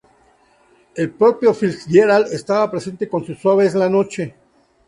El 0.95 1.11
propio 1.11 1.53
Fitzgerald 1.53 2.33
estaba 2.33 2.71
presente 2.71 3.07
con 3.07 3.23
su 3.23 3.35
"Suave 3.35 3.67
es 3.67 3.75
la 3.75 3.87
Noche. 3.87 4.33